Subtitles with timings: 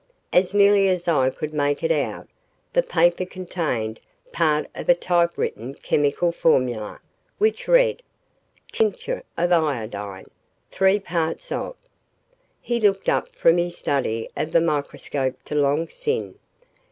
[0.33, 2.27] As nearly as I could make it out,
[2.73, 3.99] the paper contained
[4.33, 6.99] part of a typewritten chemical formula,
[7.37, 8.01] which read:
[8.71, 10.25] TINCTURE OF IODINE
[10.71, 11.75] THREE PARTS OF
[12.61, 16.33] He looked up from his study of the microscope to Long Sin.